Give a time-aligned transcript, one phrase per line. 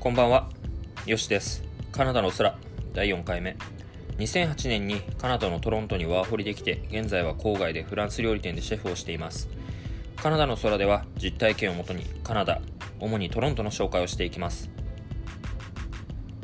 [0.00, 0.48] こんばんは、
[1.04, 1.62] よしです。
[1.92, 2.56] カナダの空、
[2.94, 3.54] 第4回目。
[4.16, 9.50] 2008年にカナダのトロントにワーホリできて、現在は郊外でフランス料理店でシェフをしています。
[10.16, 12.62] カナダの空では実体験をもとにカナダ、
[12.98, 14.70] 主にトロントの紹介をしていきます。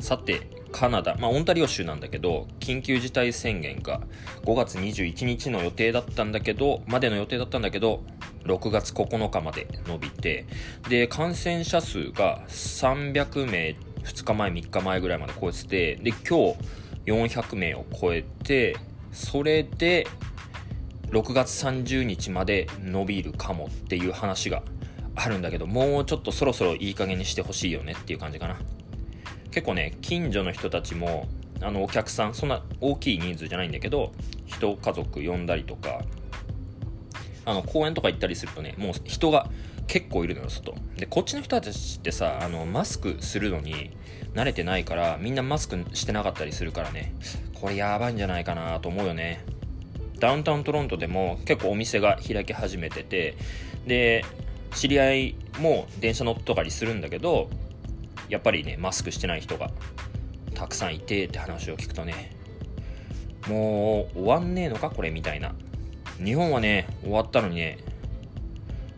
[0.01, 4.01] さて、カナダ、まあ、オンタリオ州なんだけど、緊急事態宣言が
[4.45, 8.03] 5月21日の予定だったんだけど、までの予定だったんだけど、
[8.47, 10.45] 6月9日まで伸びて、
[10.89, 16.57] で、感染者数が300名、2日前、3日前ぐらいまで超えてて、で、今日
[17.05, 18.77] 400名を超えて、
[19.11, 20.07] それで、
[21.09, 24.61] 6月30日まで伸びるかもっていう話が
[25.15, 28.57] あるんだけど、もうちょっとそろそろいい加減にしてほしいよねっていう感じかな。
[29.51, 31.27] 結構ね、近所の人たちも、
[31.61, 34.11] あの、お客さん、そんな大きい人数じゃないんだけど、
[34.45, 36.01] 人、家族呼んだりとか、
[37.47, 39.49] あの、公園とか行ったりするとね、もう人が
[39.87, 40.75] 結構いるのよ、外。
[40.97, 43.95] で、こっちの人たちってさ、あの、マスクするのに
[44.33, 47.13] 慣れてないから、みんなマスクしてなかったりするからね、
[47.53, 49.45] これやばいんじゃないかなと思うよね。
[50.19, 53.37] ダウンタウントロントでも結構お店が開き始めてて、
[53.85, 54.25] で、
[54.75, 57.49] 知り合いも電車乗っとかりするんだけど、
[58.27, 59.71] やっぱりね、マスクしてない人が
[60.53, 62.35] たくさんいてって話を聞くとね、
[63.47, 65.55] もう終わんねえのかこれみたいな。
[66.23, 67.77] 日本はね、終わったのにね、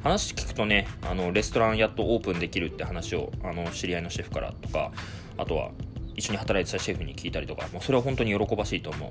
[0.01, 4.91] 話聞くとね、あの、レストランやっとオープンできるって話を、あの、知り合いのシェフからとか、
[5.37, 5.71] あとは、
[6.15, 9.09] 一緒に働いてたシェフに聞いたりとか、もうそれは本当に喜ばしいと思う。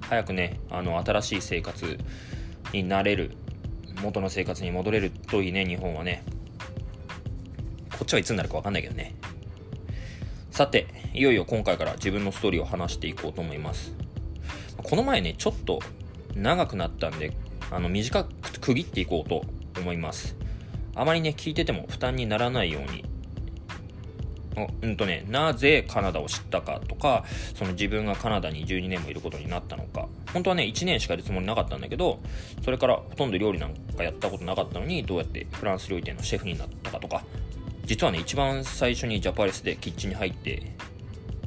[0.00, 1.98] 早くね、あの、新しい生活
[2.72, 3.32] になれる、
[4.02, 6.24] 元の生活に戻れるといいね、日本はね。
[7.92, 9.14] こっちはいつになるかわかんないけどね。
[10.50, 13.92] さて、いよいよ今回から自分のストーリーを話していこうと思います。
[14.76, 15.80] この前ね、ちょっと
[16.38, 17.32] 長くなったんで、
[17.70, 19.44] あの、短く区切っていこうと
[19.78, 20.36] 思います。
[20.94, 23.04] あまりね、聞いてても負担にならないように。
[24.82, 30.08] うんとね、なぜカナダを知ったかとか、その自分がカナダに12年もいることになったのか。
[30.32, 32.18] 本当はね、1年しかいるつもりなかったんだけど、
[32.64, 37.24] それからほとんど料理なんかやったことなかったのに、どうやってフランス料理店のシェフになったかとか、
[37.84, 40.74] 実はね、一番最初にジャパレスでキッチンに入って、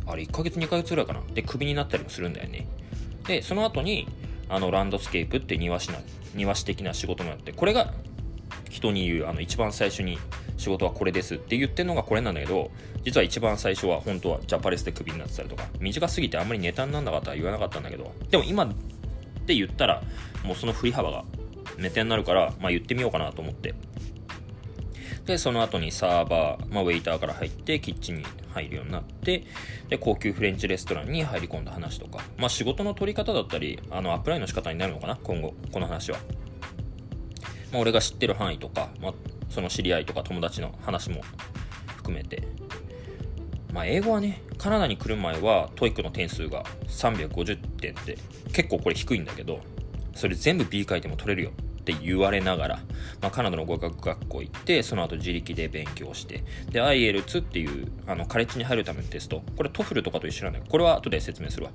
[0.07, 1.21] あれ1ヶ月2ヶ月ぐらいかな。
[1.33, 2.67] で、クビになったりもするんだよね。
[3.27, 4.07] で、その後に、
[4.51, 5.99] あの、ランドスケープって庭師な、
[6.35, 7.93] 庭師的な仕事もやって、これが
[8.69, 10.17] 人に言う、あの、一番最初に
[10.57, 12.69] 仕事はこれですって言ってるのがこれなんだけど、
[13.05, 18.73] 実は一番最初は本当はジャパレスでクビになってたりとか、短すぎてあんまりネタにならなかったら言わなかったんだけど、でも今っ
[19.45, 20.03] て言ったら、
[20.43, 21.23] もうその振り幅が
[21.77, 23.73] ネタになるから、まあ言ってみようかなと思って。
[25.25, 29.43] で、その後にサーバー、まあ、ウェイターから入って、キッチンに入るようになって、
[29.89, 36.17] で、高級フレンチレストランに入り込んだ話とか、まあ、仕事の取り方だったり、あの、アプライの仕方になるのかな、今後、この話は。
[37.71, 39.13] まあ、俺が知ってる範囲とか、まあ、
[39.49, 41.21] その知り合いとか友達の話も
[41.97, 42.47] 含めて、
[43.73, 48.17] まあ、英語はね、カナダに来る前は、 TOEIC の点数が350点って、
[48.53, 49.61] 結構これ低いんだけど、
[50.13, 51.51] それ全部 B 書いても取れるよ。
[51.93, 52.79] って言われながら、
[53.21, 61.71] まあ、カナダの語学学校行って、その後自力で勉強して、で、IELTS っていう、あの、カレッジに入るためのテスト、これ TOEFL とかと一緒なんだけど、これは後で説明するわ。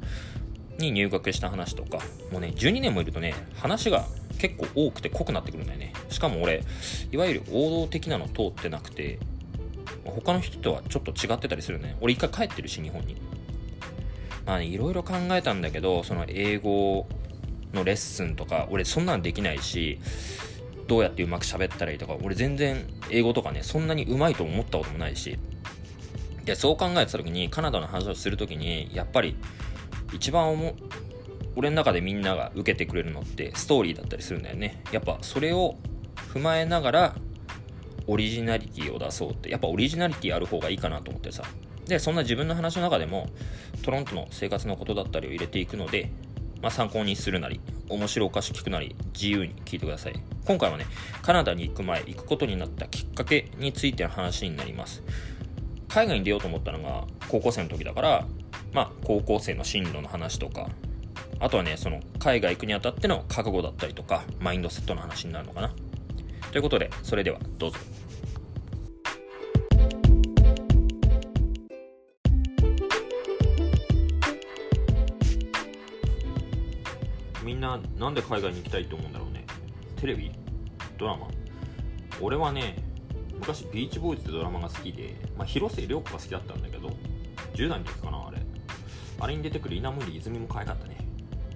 [0.78, 1.98] に入学した話とか、
[2.30, 4.04] もうね、12年もいるとね、話が
[4.38, 5.92] 結構多くて濃くなってくるんだよね。
[6.10, 6.62] しかも俺、
[7.10, 9.18] いわゆる王道的なの通ってなくて、
[10.04, 11.96] 他の人とはちょっと違ってたりするね。
[12.00, 13.16] 俺一回帰ってるし、日本に。
[14.44, 17.08] まあね、いろいろ考えたんだけど、その英語
[17.76, 20.00] のレッスンとか、俺そんなんできないし、
[20.88, 25.38] どうやってうまく喋ったらいいとか、俺全然英語とかね、そんなにうまいと思ったこともないし、
[26.44, 29.36] で、そう考えてた時に、カナダの話をする時に、やっぱり、
[30.12, 30.74] 一番思
[31.56, 34.82] 俺の中でみんなが受けてくれるのってストーリーだったりするんだよね。
[34.92, 35.76] やっぱそれを
[36.34, 37.16] 踏まえながら、
[38.06, 41.42] オリジナリティを出そうって、やっぱオリジナリティある方がいいかなと思ってさ。
[41.86, 43.28] で、そんな自分の話の中でも、
[43.82, 46.10] トロントの生活のことだったりを入れていくので、
[46.62, 50.14] まあ、参考にするなり、面白おかしく聞くなり、自由に聞いてください。
[50.44, 50.86] 今回はね、
[51.22, 55.02] カナダに行く前、行くことになったきっかけについての話になります。
[55.88, 58.26] 海外に出ようと思ったのが高校生の時だから、
[58.72, 60.68] まあ、高校生の進路の話とか、
[61.38, 65.72] あとはね、その海外行くにあたっての覚悟だったりとか、マインドセットの話になるのかな。
[66.50, 67.78] ということで、それではどうぞ。
[77.98, 79.44] なんで海外に行きたいと思うんだろうね。
[79.96, 80.32] テレビ？
[80.98, 81.28] ドラマ？
[82.20, 82.76] 俺はね、
[83.34, 86.88] 昔ビーチボーイズってドラマが好きで、まあ、広末涼子が好きだったんだけど、
[87.54, 88.38] 10代の時かな、あれ。
[89.18, 90.96] あれに出てくる稲森泉も可愛かったね。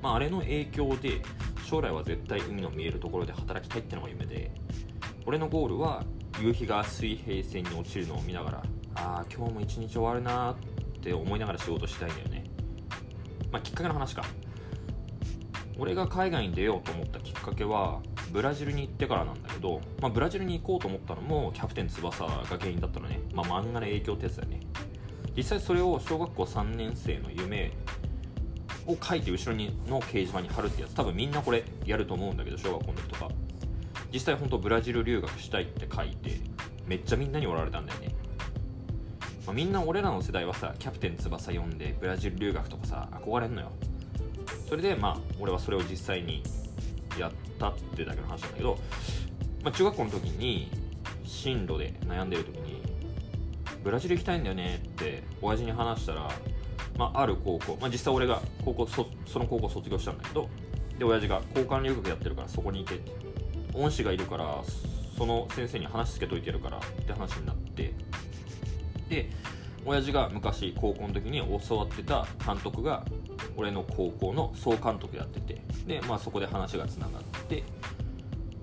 [0.02, 1.22] まあ、あれの影響で、
[1.66, 4.50] 将来は絶対海の見えるところで働きたいってのが夢で、
[5.26, 6.04] 俺のゴールは
[6.40, 8.62] 夕日が水平線に落ちるのを見ながら、
[8.94, 10.56] ああ今日も一日終わるなっ
[11.00, 12.44] て思いながら仕事したいんだよね
[13.52, 14.24] まあきっかけの話か
[15.80, 18.00] 俺が海外に出ようと思ったきっかけは
[18.32, 24.60] ブラジルに行ってからなんだけど、まあ、ブラジルに行こうと思ったのもキャプテン翼が原因だったのね、まあ、漫画の影響ってやつだよね。
[25.34, 27.72] 実際それを小学校3年生の夢
[28.86, 30.94] を書いて後ろにの掲示板に貼るってやつ。
[30.94, 33.28] 多分みんなこれやると思うんだけど小学校の時とか。
[34.12, 36.40] 実際本当ブラジル留学したいって書いて
[36.86, 38.12] めっちゃみんなにおられたんだよね、
[39.46, 43.70] まあ、みんな俺らの世代はさキャプテン翼読んでブラジル留学とかさ憧れんのよ。
[44.70, 46.42] それでまあ俺はそれを実際に
[47.18, 48.78] やったってだけの話なんだけど、
[49.62, 50.70] まあ、中学校の時に
[51.24, 52.80] 進路で悩んでる時に
[53.84, 56.30] ブラジル行きたいんだよねって親父に話したら、
[56.96, 60.48] まあ、ある高校、まあ、実際俺が高校そその高校卒業したんだけど
[60.98, 63.20] で親父が交換留学やってるからそこに行けって。
[63.74, 64.62] 恩師がいるから
[65.16, 67.92] その先生に話つけといてやるからって話になって。
[69.08, 69.28] で
[69.84, 73.04] 親父が昔高校の時に教わってた監督が
[73.60, 77.62] 俺の高校の総監督やっててで、まあ、そこで話がつながって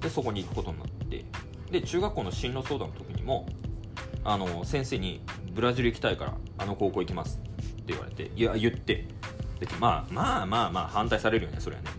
[0.01, 1.23] でそこに行くことになって
[1.71, 3.47] で中学校の進路相談の時にも
[4.23, 5.21] あの先生に
[5.53, 9.07] 「ブラジル行きたいからあの高校行きます」って言われていや言って
[9.59, 11.89] でまあまあまあまあ反対されるよねそれはね。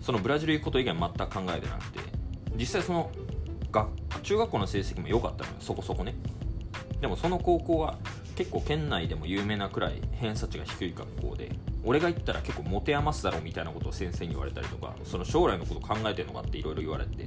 [0.00, 1.98] そのブラジル行くこと以外全く考えてなくて
[2.56, 3.10] 実際その
[3.72, 3.88] が
[4.22, 6.14] 中学校の成績も良かったのよそこそこね。
[7.00, 7.98] でもその高校は
[8.36, 11.50] 結構県内でも有名なくらい偏差値が低い学校で
[11.84, 17.24] 俺が行ったら結構持て余すだろみたいなことを先生に言われたりとかその将来のこと考えてるのかっていろいろ言われて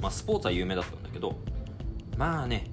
[0.00, 1.36] まあスポーツは有名だったんだけど
[2.16, 2.64] まあね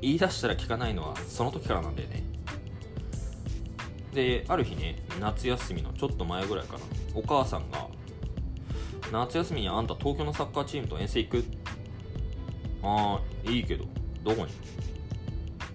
[0.00, 2.22] 言い出したら聞かないのはその時からなんだよね
[4.14, 6.80] である日ね夏休みのちょっと前ぐらいかな
[7.14, 7.86] お母さんが
[9.12, 11.44] 「夏休みにあんた東京のサッカーチームと遠征行く?」
[12.82, 13.84] ああいいけど
[14.22, 14.52] どこに？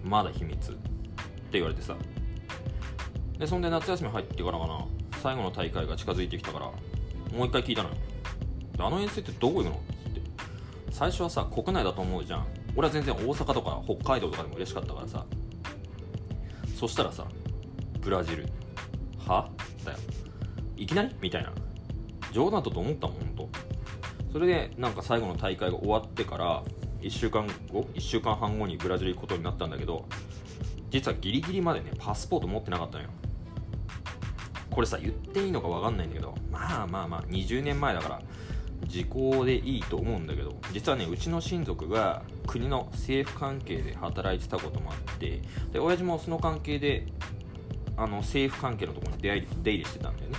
[0.04, 0.80] まだ秘密って
[1.52, 1.96] 言われてさ。
[3.38, 4.84] でそんで夏休み入ってからかな。
[5.22, 7.94] 最後の大会が近づいてきたからもう一回聞いたのよ。
[8.78, 9.76] あの遠征ってどこ行くの？
[9.76, 10.20] って。
[10.90, 12.46] 最初はさ国内だと思うじゃん。
[12.76, 15.24] 俺は全然大阪とか北海道とかでも嬉しかったからさ。
[16.78, 17.26] そしたらさ
[18.00, 18.46] ブラジル。
[19.26, 19.48] は？
[19.84, 19.98] だよ。
[20.76, 21.14] いきなり？
[21.20, 21.52] みたいな。
[22.32, 23.48] 冗談だと思ったもんほんと。
[24.32, 26.62] それでなんか最後の大会が終わってから
[27.04, 30.06] 1週間後1週間半後にブラジル行くことになったんだけど
[30.90, 33.10] 実はギリギリまでねパスポート持ってなかったのよ。
[34.70, 38.22] これさ言っていいのか分かんないんだけどまあまあまあ20年前だから
[38.86, 45.42] 時効でいいと思うんだけど実はねうちの親族が国の政府関係で働いてたこともあって
[45.72, 47.06] で親父もその関係で
[47.96, 50.38] あの政府関係のところに出入り出入りしてたんだよね。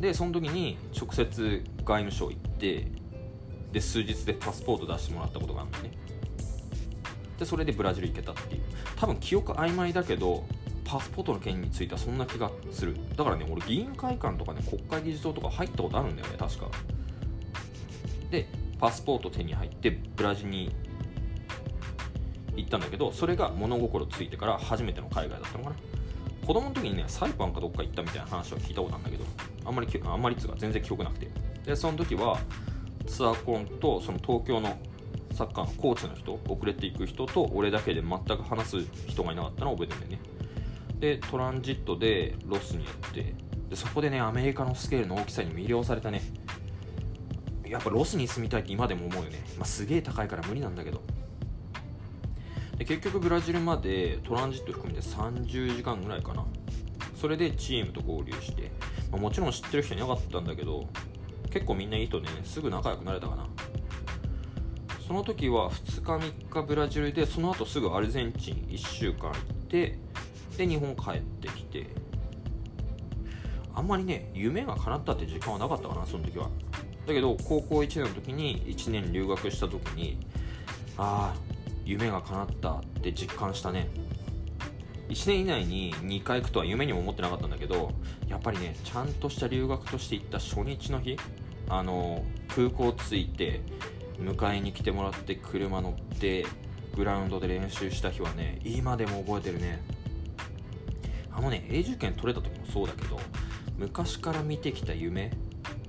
[0.00, 2.88] でその時に直接外務省行って
[3.74, 5.90] で数日でパスポート出してもらったことがあるんだよね。
[7.40, 8.62] でそれでブラジル行けたっていう。
[8.94, 10.46] 多分記憶曖昧だけど
[10.84, 12.96] パスポートの件についてはそんな気がする。
[13.16, 16.70] だからね俺議員会館とかね国会議事堂とか入ったことあるんだよね確か。
[18.30, 18.46] で
[18.78, 20.72] パスポート手に入ってブラジルに
[22.54, 25.76] 行ったんだけどそれが物心ついてから初めての海外だったのかな。
[26.46, 29.24] 子供の時にねサイパンかどっか行ったみたいな話は聞いたことあるんだけど
[29.64, 31.28] あんまりあんまりつうか全然記憶なくて。
[31.66, 32.38] でその時は
[33.06, 34.78] ツアーコンとその東京の
[35.32, 38.76] サッカーのコーチの人遅れていく人と俺だけで全く話す
[39.08, 40.28] 人がいなかったのを覚えてるんだよね。
[41.00, 43.34] でトランジットでロスにやって
[43.68, 46.22] でそこでねアメリカのスケールの大きさに魅了されたね。
[47.66, 51.02] やっぱロスに住みたいって今でも思うよね、まあ、すげえ高いから無理なんだけど。
[52.76, 56.44] で結局ブラジルまでトランジット含めて30時間ぐらいかな。
[57.16, 58.70] それでチームと合流して、
[59.10, 60.88] まあ、もちろん知ってる人いなかったんだけど
[61.54, 62.28] 結構みんないい人ね。
[62.42, 63.46] すぐ仲良くなれたかな。
[65.06, 69.32] その時は2日3日ブラジルでその後すぐアルゼンチン1週間行っ
[69.68, 69.96] て
[70.56, 71.86] で日本帰ってきて。
[73.76, 76.48] あんまりね夢が叶ったって時間はなかったかなその時は。
[77.06, 80.18] だけど高校1年の時に1年留学した時に
[80.96, 83.88] ああ夢が叶ったって実感したね。
[85.08, 87.92] 1年以内に2回行くとは夢にも思ってなかったんだけど
[88.26, 91.16] やっぱりねちゃんとした留学として行った初日の日
[91.68, 93.60] あの空港着いて
[94.18, 96.46] 迎えに来てもらって車乗って
[96.94, 99.82] グラウンドで練習した日はね今でも覚えてるね。
[101.32, 103.18] あのね永住権取れた時もそうだけど
[103.76, 105.32] 昔から見てきた夢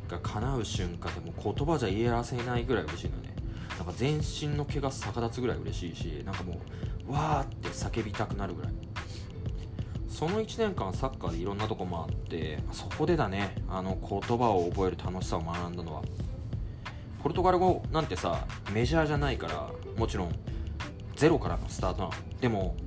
[0.08, 3.36] が叶う瞬間でも言葉じゃ言い表せないぐらい嬉しいのね。
[3.78, 6.60] なんか全身の毛が逆立つぐらい嬉しいしなんかも
[7.08, 8.74] うわーって叫びたくなるぐらい。
[10.16, 16.04] その1年間サッカーでいろんなとこもあってそこでだねあの言葉を覚える楽しさを学んだのは。
[17.22, 20.36] ポルトガル語なんてさメジャーじゃないからもちろん
[21.18, 22.14] ゼロからのスタートなの。
[22.40, 22.78] でも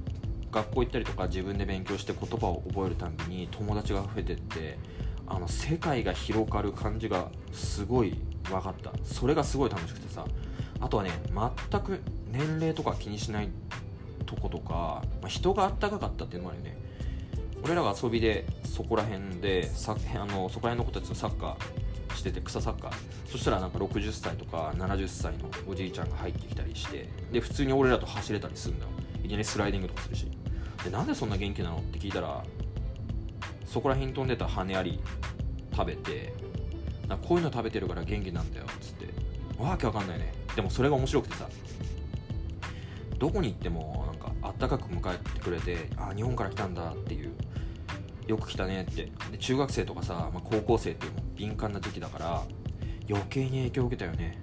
[0.50, 4.78] 学校行ったりとか自分で勉強して言葉を覚えるたびに友達が増えてって
[5.26, 8.90] あの世界が広がる感じがすごい分かった。
[9.04, 10.24] それがすごい楽しくてさ。
[10.80, 11.10] あとはね
[11.70, 12.00] 全く
[12.32, 13.50] 年齢とか気にしない
[14.24, 16.87] とことか、まあ、人があったかかったっていうのもあるよね。
[17.64, 22.92] 俺らが遊びでそこら辺でさあのそこら辺の子たちとサッカーしてて草サッカー。
[23.30, 28.90] そしたらなんか60歳とか70歳のおじいちゃんが入ってきたりしてで普通に俺らと走れたりするんだよ。
[29.24, 30.26] いきなりスライディングとかするし。
[30.84, 32.42] でなんでそんな元気なのって聞いたら
[33.66, 35.00] そこら辺飛んでた羽あり
[35.72, 36.32] 食べて
[37.08, 39.08] なこういうの食べてるから元気なんだよっつって。
[39.58, 40.32] わけわかんないね。
[40.54, 41.48] でもそれが面白くてさ
[43.18, 47.32] どこに行ってもなんかあったかく迎えてくれてあ日本から来たんだっていう
[48.28, 49.10] よく来たねって。
[49.32, 52.42] で中学生とかさ、まあ、高校生っていうも敏感な時期だから
[53.08, 54.40] 余計に影響を受けたよね。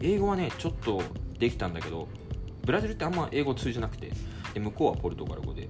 [0.00, 1.02] 英語はねちょっと
[1.38, 2.08] できたんだけど
[2.64, 4.12] ブラジルってあんま英語通じなくて
[4.54, 5.68] で向こうはポルトガル語で。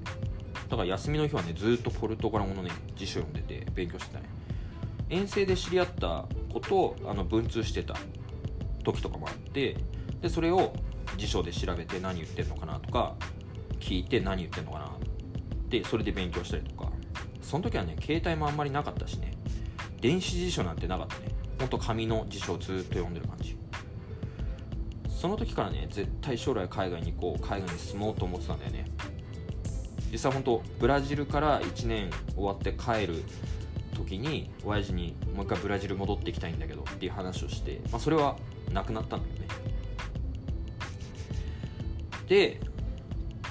[0.68, 4.28] だから休みの日はねずっとポルトガル語のね辞書読んでて勉強してたね。
[5.08, 7.96] 遠征で知り合ったことあの文通してた
[8.84, 9.76] 時とかもあって
[10.20, 10.72] でそれを
[11.16, 13.16] 辞書で調べて何言ってんのかなとか
[13.80, 14.92] 聞いて何言ってんのかな
[15.68, 16.79] でそれで勉強したりとか。
[17.42, 19.34] その時はね携帯もあんまりなかったしね。
[20.00, 21.28] 電子辞書なんてなかったね。
[21.58, 23.56] ほんと紙の辞書をずっと読んでる感じ。
[25.08, 28.86] その時からね絶対将来海外に行こう海外に住もうと思ってたんだよね。
[30.10, 33.22] 実際本当ブラジルから1年終わって帰る
[33.94, 38.36] 時に親父にもう一回ブラジル戻ってきたいんだけどっていう話をして、まあ、それは
[38.72, 39.46] なくなったんだよね。
[42.26, 42.60] で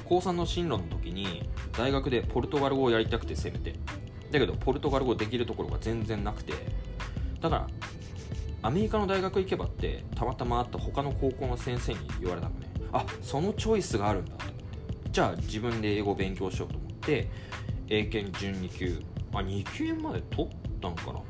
[0.05, 1.47] 高3の進路の時に
[1.79, 3.73] 大学でポルトガル語をやりたくてせめて。
[4.31, 6.51] だけどポルトガル語できるところが全然なくて。
[7.39, 7.67] だから
[8.61, 12.67] アメリカの大学行けばってたまたま会った他の高校の先生に言われたのね。
[12.91, 14.45] あそのチョイスがあるんだと。
[14.45, 14.63] 思って
[15.09, 17.29] じゃあ自分で英語を勉強しようと思って
[17.87, 19.01] 英検準2級。
[19.33, 21.21] あ2級まで取ったんかな。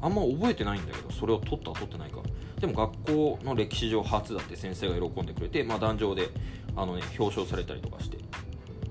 [0.00, 2.18] あんま覚えてないんだけどそれを取った取ってないか。
[2.58, 6.30] でも学校の歴史上初だって先生が喜んでくれて、まあ、壇上で
[6.74, 8.18] あの、ね、表彰されたりとかして。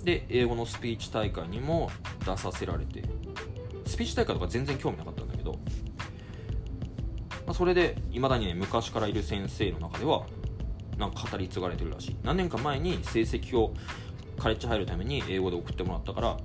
[0.04, 1.90] で英語のスピーチ大会にも
[2.26, 3.04] 出させられて
[3.86, 5.54] スピーチ大会とか全然興味なかったんだけど、
[7.46, 10.26] まあ、それでいまだにね昔からいる先生の中では
[10.98, 12.18] なんか語り継がれてるらしい。
[12.24, 13.74] 何年か前に成績を
[14.38, 16.38] カレッジ入るために英語で送ってもらったから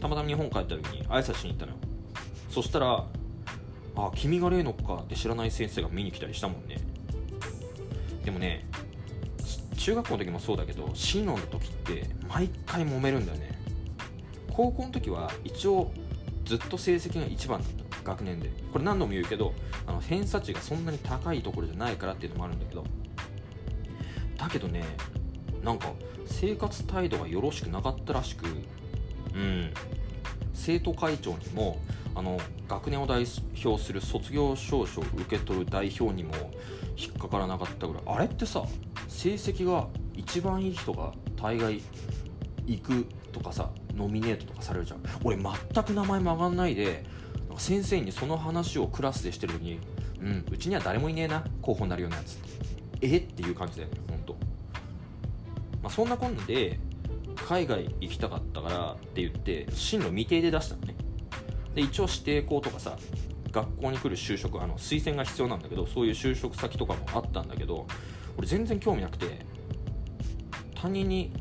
[0.00, 1.78] たまたま日本帰った時に挨拶しに行ったのよ。
[2.48, 3.06] そしたら
[3.96, 6.78] 「あ君が例のか」って知らない先生が見に来たりしたもんね。
[8.24, 8.66] でもね
[9.84, 13.50] 中学校の時もそうだけど進路の時って毎回揉めるんだよね。
[14.50, 15.92] 高校の時は一応
[16.46, 18.50] ずっと成績が一番だった学年で。
[18.72, 19.52] これ何度も言うけど
[19.86, 22.82] あの偏差値がそんなに高いところじゃないからっていうのもあるんだけど。
[24.38, 24.84] だけどね
[25.62, 25.92] なんか
[26.24, 28.46] 生活態度がよろしくなかったらしく
[29.34, 29.70] うん。
[30.54, 31.78] 生徒会長にも
[32.14, 33.26] あの学年を代
[33.62, 36.32] 表する卒業証書を受け取る代表にも
[36.96, 38.02] 引っかからなかったぐらい。
[38.06, 38.64] あれってさ
[39.14, 41.80] 成績が一番いい人が大概
[42.66, 45.02] 行くとかさノミネートとかされるじゃん。
[45.22, 47.04] 俺全く名前も上がんないで
[47.56, 49.78] 先生にその話をクラスでしてる時に
[50.20, 52.38] うんうちには誰もいねえな候補になるようなやつ
[53.00, 53.18] え？
[53.18, 54.36] っていう感じだよねほんと、
[55.82, 56.80] まあ、そんなこんなで
[57.46, 60.96] 海外行きたかったからって言って進路未定で出したのね。
[61.74, 62.96] で一応指定校とかさ
[63.52, 67.86] 学校に来る就職あの推薦が必要なんだけどそういう就職先とかもあったんだけど
[68.36, 69.44] 俺全然興味なくて
[70.74, 71.32] 他人に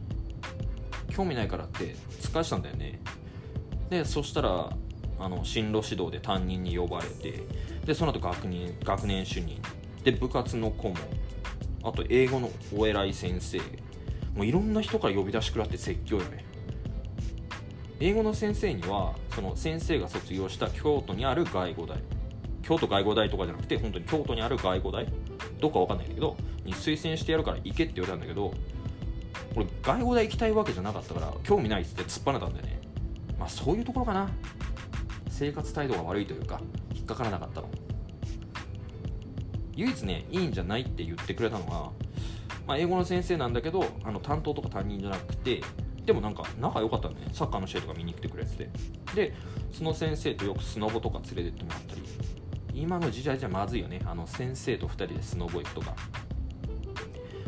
[1.10, 3.00] 興味ないからって使わしたんだよね。
[3.90, 4.70] でそしたら
[5.20, 7.44] あの進路指導で担任に呼ばれて
[7.86, 9.62] でその後学年学年主任
[10.04, 10.98] で部活の顧問
[11.84, 13.60] あと英語のお偉い先生
[14.36, 16.44] もういろんな人から呼び出しくらって説教よね。
[18.00, 21.98] 英語の先生にはその先生が卒業した京都にある外語大。
[22.64, 25.08] 京都外語大とかじゃなくて本当に京都にある外語大。
[25.64, 28.54] どこかわかんないんだけどに推薦してやるから行けって言われたんだけど
[29.56, 32.82] 俺外語大行きたいわけじゃなかったから興味ないっつって突っ張ねたんだよね。
[33.40, 34.30] まあそういうところかな。
[35.30, 36.62] 生活態度が悪いというか
[36.94, 37.70] 引っかからなかったの。
[39.76, 41.92] 唯一ねいいんじゃないって言ってくれたのは、
[42.68, 45.62] まあ、英語の先生なんだけどあの担当とか担任じゃなくて
[46.06, 47.28] でもなんか仲良かったんだね。
[47.32, 48.70] サッカーの試合とか見に来てくれてて。
[49.16, 49.34] で
[49.72, 52.02] その先生とよくスノボとか連れてってもらったり。
[52.74, 54.02] 今の時代じゃまずいよね。
[54.06, 55.96] あの先生と2人でスノボ行くとか。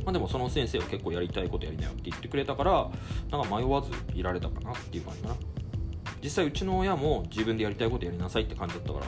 [0.05, 2.91] まあ、でもその先生は結構やりたいことやりなよって言ってくれたから
[3.31, 5.35] なんか迷わずいられたかなっていう感じかな。
[6.23, 9.05] 実際うちの親も自分でやりたいことやりなさいって感じだったから、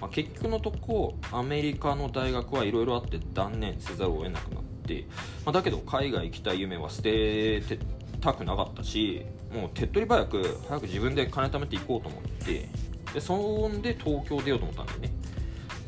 [0.00, 5.06] まあ、結局のとこアメリカの大学はいろいろあって断念せざるを得なくなって、
[5.44, 7.78] まあ、だけど海外行きたい夢は捨てて
[8.20, 12.68] たくなかったしもう手っ取り早く早く自分で金貯めていこうと思って
[13.16, 13.34] でそ
[13.66, 15.10] んで東京出ようと思ったんだよね。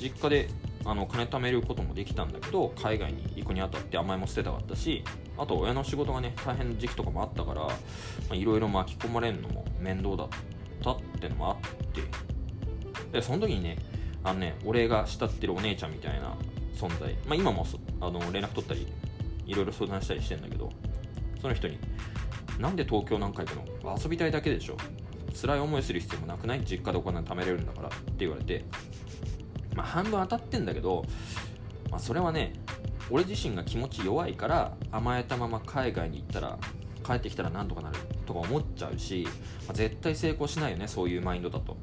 [0.01, 0.49] 実家で
[0.87, 5.05] あの金貯めることもできたんだけど海外に行くにあたって甘えも捨てたかったし
[5.37, 7.69] あと親の仕事がね大変な時期とかもあったから
[8.35, 10.29] いろいろ巻き込まれるのも面倒だっ
[10.83, 11.57] たってのもあっ
[11.93, 12.01] て。
[13.13, 13.77] でその時にね
[14.25, 16.35] あのね俺が慕ってるお姉ちゃんみたいな
[16.75, 17.67] 存在、まあ、今も
[18.01, 18.87] あの連絡取ったり
[19.45, 20.71] いろいろ相談したりしてんだけど
[21.43, 21.79] その人に
[22.59, 24.79] 「なんで東京なんか行くの遊びたいだけでしょ？
[25.41, 26.61] 辛い思いする必要もなくない？
[26.65, 28.65] 実家でお金貯めれるんだから」って言われて。
[29.77, 31.05] まあ半分当たってんだけど、
[31.91, 32.55] まあ、それはね
[33.11, 36.59] 俺自身が気持ち弱いから甘えたまま海外に行ったら
[37.05, 37.97] 帰ってきたらなんとかなる。
[38.27, 39.27] とか思っちゃうし、
[39.67, 41.77] まあ、絶対成功しないよねそういうマインドだと。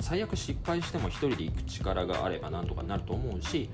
[0.00, 3.68] 最悪失敗しても1人で行く力があればなんとかなると思うし、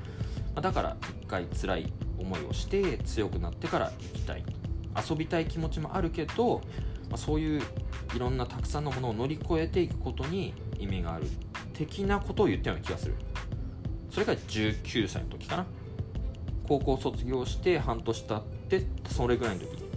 [0.55, 4.45] まあ、だから一回辛い思いをして強くなってから行きたい。
[5.09, 6.63] 遊びたい気持ちもあるけど、
[7.11, 7.63] ま、そういう
[8.15, 11.27] いろんなたくさんのものを乗り越えていくことに意味がある
[11.73, 13.15] 的なことを言ったような気がする。
[14.11, 15.67] それが19歳の時かな。
[16.67, 19.71] 高校卒業して半年経ってそれぐらいの時。
[19.71, 19.89] に、ま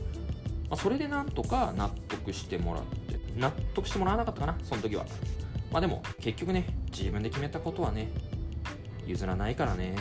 [0.72, 5.06] あ、それでなんとか納得してもらって納得してもらわなかったかなその時は。
[5.72, 8.10] まあでも結局ね自分で決めたことはね
[9.06, 9.96] 譲らないからね。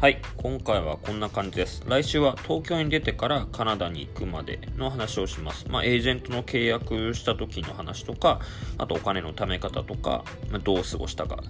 [0.00, 1.82] はい、今回はこんな感じです。
[1.84, 5.66] 来週は東京に出てからカナダに行くまでの話をします。
[5.68, 8.38] まあ、エージェントの契約した時の話とか、
[8.78, 11.42] あとお金の貯め方とか、まあ、どう過ごしたか、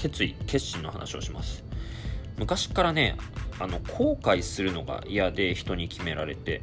[0.00, 1.64] 決意、決心の話をします。
[2.38, 3.16] 昔からね、
[3.58, 6.62] あの、後悔するのが嫌で人に決められて、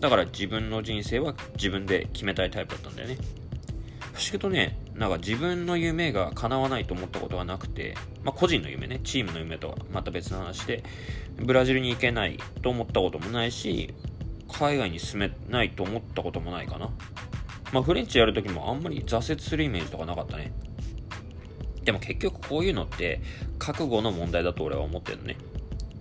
[0.00, 3.16] だから自分の人生は自分で決めたいタイプだったんだよね。
[4.12, 7.94] 不思議とね、なんか自分の夢が叶わないと思ったことがなくて、
[8.24, 10.82] まあ、個人の夢ね、チームの夢とはまた別の話で、
[11.36, 13.94] ブラジルに行けないと思ったこともないし、
[14.52, 16.90] 海外に住めないと思ったこともないかな。
[17.72, 20.52] まあ、フレンチやるときもあんまり挫折するイメージとかなかったね。
[21.84, 23.22] でも結局こういうのって
[23.58, 25.36] 覚悟の問題だと俺は思ってるのね。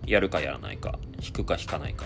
[0.08, 2.06] やるかやらないか、引くか引かないか。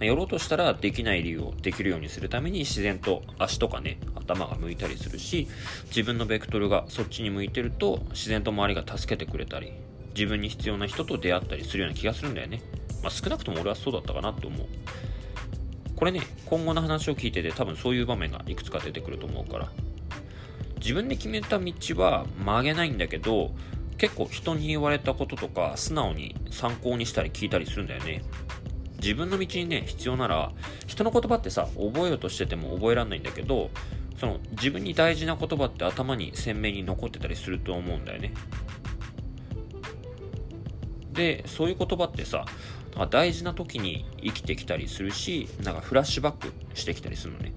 [0.00, 5.48] やろうとしたらできない理由をできるようにするために自然と足とかね、頭が向いたりするし、
[5.86, 9.72] 自分のベクトルがそっちに向いてると自然と周りが助けてくれたり、
[10.14, 12.62] 自分に必要な人と出会ったりするような気がするんだよね。
[13.02, 14.66] まあ、少なくとも俺はそうだったかなって思う。
[15.96, 19.68] これね、今後の話を聞いてて多分そういう場面がいくつか出てくると思うから。
[20.78, 23.52] 自分で決めた道は曲げないんだけど、
[23.96, 28.22] 結構人に言われたこととか素直に参考にしたり聞いたりするんだよね。
[29.00, 30.52] 自分の道にね、必要なら、
[30.86, 33.70] 人の言葉ってさ、覚えようとしてても覚えられないんだけど、
[34.18, 38.32] その自分に大事な言葉って頭に鮮明に残ってたりすると思うんだよね。
[41.12, 42.44] で、そういう言葉ってさ、
[43.10, 47.52] 大事な時に生きてきたりするし、なんかフラッシュバックしてきたりするのね。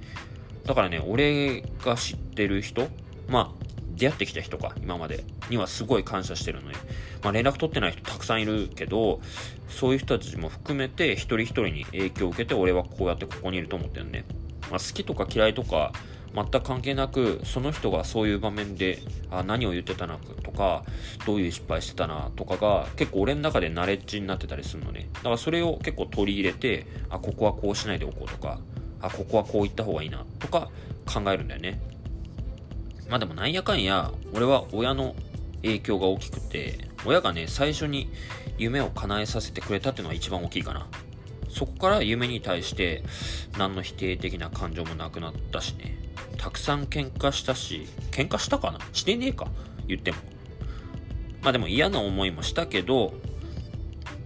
[0.65, 2.87] だからね、俺が知ってる人、
[3.27, 3.70] まあ、
[4.01, 5.23] 出会ってきた人か、今まで。
[5.51, 6.75] にはすごい感謝してるので、
[7.21, 9.21] まあ、連絡取ってない人たくさんいるけど、
[9.69, 14.25] そういう人たちも含めて一人一人に影響を受けて俺はこうやってここにいると思ってるね。
[14.71, 15.91] まあ、好きとか嫌いとか
[16.33, 20.83] 全く関係なくその人がそういう場面であ何を言ってたなとか
[21.27, 25.09] どういう失敗してたなとかが結構俺の中でナレッジになってたりするのね。
[25.13, 28.59] だからそれを結構取り入れてあここはこうしないでおこうとか
[28.99, 30.69] あここはこう言った方がいいなとか
[31.05, 31.79] 考えるんだよね。
[33.11, 35.15] まあでもなんやかんや、俺は親の
[35.63, 38.09] 影響が大きくて、親がね、最初に
[38.57, 40.87] 夢を叶えさせてくれたっていうのが一番大きいかな。
[41.49, 43.03] そこから夢に対して
[43.57, 45.97] 何の否定的な感情もなくなったしね。
[46.37, 48.79] たくさん喧嘩したし、喧嘩したかな？
[48.93, 49.47] してねえか？
[49.89, 50.17] 言っても。
[51.41, 53.13] まあでも嫌な思いもしたけど、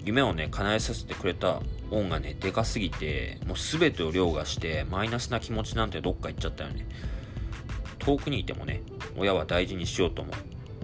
[0.03, 6.85] 夢をね、叶えさせてくれた恩がね、でかすぎて、もう全てを凌駕して、マイナスな気持ちなんてどっか行っちゃったよね。
[8.05, 8.83] 遠くにいてもね、
[9.17, 10.35] 親は大事にしようと思う。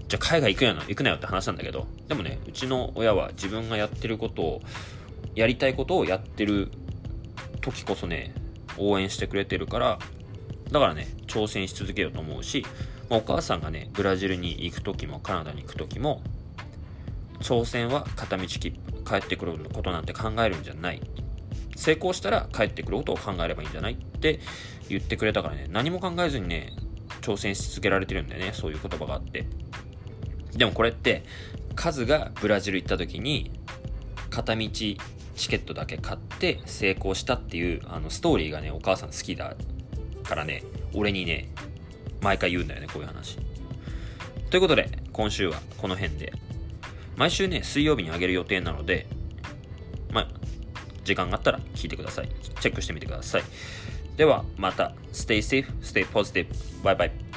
[0.08, 4.62] じゃあ海外行くやな、行くなよって話なんだけど、でもね、うちの親は自分がやってることを、
[5.36, 6.72] やりたいことをやってる
[7.62, 8.34] 時こそね、
[8.78, 10.00] 応援してくれてるから、
[10.72, 12.66] だからね、挑戦し続けようと思うし、
[13.10, 16.22] まあ、お母さんがね、ブラジルに行く時もカナダに行く時も、
[17.40, 21.02] 挑戦は片道切符、帰ってくることなんて考えるんじゃない。
[21.76, 24.40] 成功したら帰ってくることを考えればいいんじゃないって
[24.90, 26.74] 言ってくれたからね、何も考えずにね、
[27.22, 29.46] 挑戦し続けられてるんでね、そういう言葉があって。
[30.56, 31.24] でもこれって、
[31.76, 33.52] カズがブラジル行った時に、
[34.30, 34.98] 片道チ
[35.50, 39.56] ケットだけ買って成功したっていうあのストーリーがね、お母さん好きだ
[40.24, 41.50] からね、俺にね、
[42.22, 43.38] 毎回言うんだよね、こういう話。
[44.50, 46.34] ということで、今週はこの辺で。
[47.18, 49.08] 毎週ね、水曜日にあげる予定なので、
[50.12, 50.28] まあ、
[51.04, 52.30] 時間があったら聞いてください。
[52.60, 53.44] チェックしてみてください。
[54.17, 56.47] ではまた Stay safe, stay positive.
[56.84, 57.31] バイバイ。